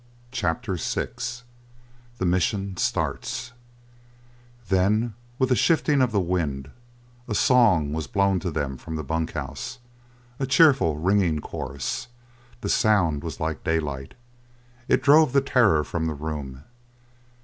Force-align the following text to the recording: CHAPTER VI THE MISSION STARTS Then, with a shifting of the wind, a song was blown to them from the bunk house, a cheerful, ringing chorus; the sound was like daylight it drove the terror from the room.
CHAPTER 0.31 0.77
VI 0.77 1.09
THE 2.17 2.25
MISSION 2.25 2.77
STARTS 2.77 3.53
Then, 4.67 5.13
with 5.37 5.51
a 5.51 5.55
shifting 5.55 6.01
of 6.01 6.11
the 6.11 6.19
wind, 6.19 6.71
a 7.27 7.35
song 7.35 7.93
was 7.93 8.07
blown 8.07 8.39
to 8.39 8.49
them 8.49 8.77
from 8.77 8.95
the 8.95 9.03
bunk 9.03 9.33
house, 9.33 9.77
a 10.39 10.47
cheerful, 10.47 10.95
ringing 10.97 11.37
chorus; 11.39 12.07
the 12.61 12.67
sound 12.69 13.23
was 13.23 13.39
like 13.39 13.63
daylight 13.63 14.15
it 14.87 15.03
drove 15.03 15.33
the 15.33 15.39
terror 15.41 15.83
from 15.83 16.07
the 16.07 16.15
room. 16.15 16.63